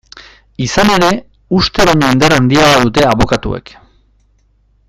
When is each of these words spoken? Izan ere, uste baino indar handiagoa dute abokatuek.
Izan 0.67 0.91
ere, 0.93 1.09
uste 1.59 1.87
baino 1.91 2.09
indar 2.15 2.37
handiagoa 2.39 2.83
dute 2.89 3.07
abokatuek. 3.13 3.75